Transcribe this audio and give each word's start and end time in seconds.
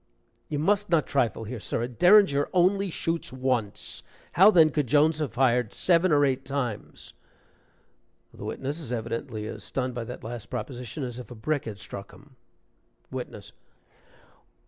You 0.49 0.57
must 0.57 0.89
not 0.89 1.05
trifle 1.05 1.43
here, 1.43 1.59
sir. 1.59 1.83
A 1.83 1.87
derringer 1.87 2.49
only 2.53 2.89
shoots 2.89 3.31
once 3.31 4.01
how 4.31 4.49
then 4.49 4.71
could 4.71 4.87
Jones 4.87 5.19
have 5.19 5.31
fired 5.31 5.73
seven 5.73 6.11
or 6.11 6.25
eight 6.25 6.43
times?" 6.43 7.13
(The 8.33 8.43
witness 8.43 8.79
is 8.79 8.91
evidently 8.91 9.45
as 9.45 9.63
stunned 9.63 9.93
by 9.93 10.05
that 10.05 10.23
last 10.23 10.47
proposition 10.47 11.03
as 11.03 11.19
if 11.19 11.29
a 11.29 11.35
brick 11.35 11.65
had 11.65 11.77
struck 11.77 12.13
him.) 12.13 12.35
WITNESS. 13.11 13.51